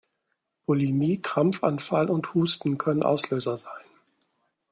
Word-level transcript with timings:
Bulimie, 0.65 1.21
Krampfanfall 1.21 2.09
und 2.09 2.33
Husten 2.33 2.79
können 2.79 3.03
Auslöser 3.03 3.55
sein. 3.55 3.83